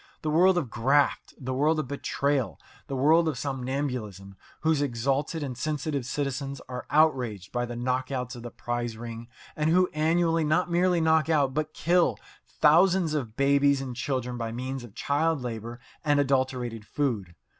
The 0.23 0.31
world 0.31 0.57
of 0.57 0.71
graft! 0.71 1.35
The 1.39 1.53
world 1.53 1.77
of 1.77 1.87
betrayal! 1.87 2.59
The 2.87 2.95
world 2.95 3.27
of 3.27 3.37
somnambulism, 3.37 4.35
whose 4.61 4.81
exalted 4.81 5.43
and 5.43 5.55
sensitive 5.55 6.07
citizens 6.07 6.59
are 6.67 6.87
outraged 6.89 7.51
by 7.51 7.67
the 7.67 7.75
knockouts 7.75 8.35
of 8.35 8.41
the 8.41 8.49
prize 8.49 8.97
ring, 8.97 9.27
and 9.55 9.69
who 9.69 9.91
annually 9.93 10.43
not 10.43 10.71
merely 10.71 11.01
knock 11.01 11.29
out, 11.29 11.53
but 11.53 11.75
kill, 11.75 12.17
thousands 12.47 13.13
of 13.13 13.37
babies 13.37 13.79
and 13.79 13.95
children 13.95 14.39
by 14.39 14.51
means 14.51 14.83
of 14.83 14.95
child 14.95 15.41
labour 15.43 15.79
and 16.03 16.19
adulterated 16.19 16.83
food. 16.83 17.35